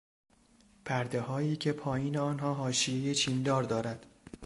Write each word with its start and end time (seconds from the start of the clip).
پردههایی 0.85 1.55
که 1.55 1.73
پایین 1.73 2.17
آنها 2.17 2.53
حاشیهی 2.53 3.15
چیندار 3.15 3.63
دارد 3.63 4.05